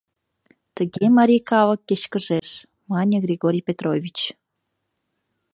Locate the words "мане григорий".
2.91-3.65